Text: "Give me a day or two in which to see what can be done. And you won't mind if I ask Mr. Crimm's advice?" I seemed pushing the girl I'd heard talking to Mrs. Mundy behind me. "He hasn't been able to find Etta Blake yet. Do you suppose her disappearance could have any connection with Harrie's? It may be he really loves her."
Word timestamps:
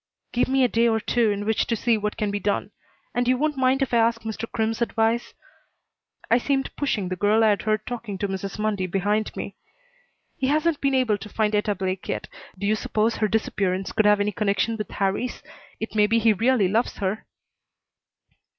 "Give 0.31 0.47
me 0.47 0.63
a 0.63 0.67
day 0.67 0.87
or 0.87 0.99
two 0.99 1.29
in 1.29 1.45
which 1.45 1.67
to 1.67 1.75
see 1.75 1.95
what 1.95 2.17
can 2.17 2.31
be 2.31 2.39
done. 2.39 2.71
And 3.13 3.27
you 3.27 3.37
won't 3.37 3.55
mind 3.55 3.83
if 3.83 3.93
I 3.93 3.97
ask 3.97 4.21
Mr. 4.23 4.51
Crimm's 4.51 4.81
advice?" 4.81 5.35
I 6.31 6.39
seemed 6.39 6.75
pushing 6.75 7.09
the 7.09 7.15
girl 7.15 7.43
I'd 7.43 7.61
heard 7.61 7.85
talking 7.85 8.17
to 8.17 8.27
Mrs. 8.27 8.57
Mundy 8.57 8.87
behind 8.87 9.31
me. 9.35 9.53
"He 10.39 10.47
hasn't 10.47 10.81
been 10.81 10.95
able 10.95 11.19
to 11.19 11.29
find 11.29 11.53
Etta 11.53 11.75
Blake 11.75 12.07
yet. 12.09 12.27
Do 12.57 12.65
you 12.65 12.73
suppose 12.73 13.17
her 13.17 13.27
disappearance 13.27 13.91
could 13.91 14.07
have 14.07 14.19
any 14.19 14.31
connection 14.31 14.75
with 14.75 14.89
Harrie's? 14.89 15.43
It 15.79 15.93
may 15.93 16.07
be 16.07 16.17
he 16.17 16.33
really 16.33 16.67
loves 16.67 16.97
her." 16.97 17.27